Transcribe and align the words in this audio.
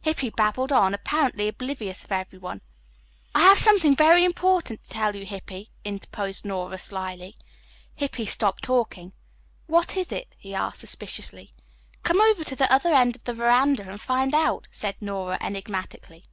Hippy 0.00 0.30
babbled 0.30 0.72
on, 0.72 0.94
apparently 0.94 1.46
oblivious 1.46 2.04
of 2.04 2.12
everyone. 2.12 2.62
"I 3.34 3.42
have 3.42 3.58
something 3.58 3.94
very 3.94 4.24
important 4.24 4.82
to 4.82 4.88
tell 4.88 5.14
you, 5.14 5.26
Hippy," 5.26 5.72
interposed 5.84 6.42
Nora 6.46 6.78
slyly. 6.78 7.36
Hippy 7.94 8.24
stopped 8.24 8.62
talking. 8.62 9.12
"What 9.66 9.94
is 9.94 10.10
it?" 10.10 10.36
he 10.38 10.54
asked 10.54 10.80
suspiciously. 10.80 11.52
"Come 12.02 12.22
over 12.22 12.44
to 12.44 12.56
the 12.56 12.72
other 12.72 12.94
end 12.94 13.16
of 13.16 13.24
the 13.24 13.34
veranda 13.34 13.82
and 13.86 14.00
find 14.00 14.34
out," 14.34 14.68
said 14.70 14.96
Nora 15.02 15.36
enigmatically. 15.42 16.28